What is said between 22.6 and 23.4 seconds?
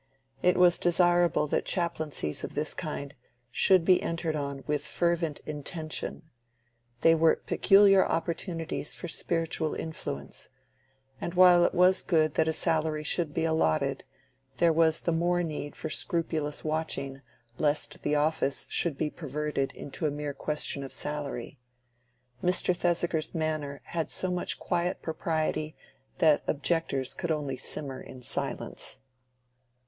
Thesiger's